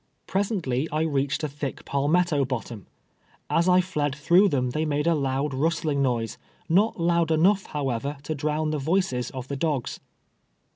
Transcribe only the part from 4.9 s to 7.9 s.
a loud rustling noise, not loud enougli,